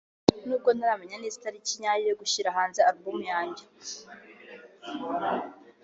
“N’ubwo 0.45 0.69
ntaramenya 0.73 1.15
neza 1.19 1.35
itariki 1.37 1.79
nyayo 1.81 2.03
yo 2.09 2.17
gushyira 2.21 2.57
hanze 2.57 2.79
album 2.89 3.19
yanjye 3.31 3.63